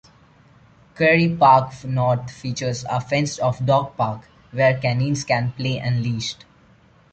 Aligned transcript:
Quarry 0.95 1.29
Park 1.35 1.73
North 1.83 2.31
features 2.31 2.83
a 2.89 2.99
fenced 2.99 3.39
off 3.39 3.63
dog 3.63 3.95
park, 3.95 4.27
where 4.49 4.79
canines 4.79 5.23
can 5.23 5.51
play 5.51 5.77
unleashed. 5.77 6.43